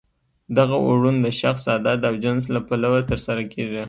دغه 0.57 0.75
اوړون 0.85 1.15
د 1.21 1.27
شخص، 1.41 1.63
عدد 1.75 1.99
او 2.09 2.13
جنس 2.23 2.43
له 2.55 2.59
پلوه 2.67 2.99
ترسره 3.09 3.43
کیږي. 3.53 3.79